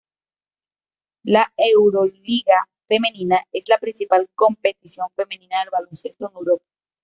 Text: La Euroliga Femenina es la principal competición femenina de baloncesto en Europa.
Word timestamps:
La 1.25 1.53
Euroliga 1.57 2.67
Femenina 2.87 3.43
es 3.51 3.69
la 3.69 3.77
principal 3.77 4.27
competición 4.33 5.07
femenina 5.15 5.63
de 5.63 5.69
baloncesto 5.69 6.27
en 6.31 6.37
Europa. 6.37 6.65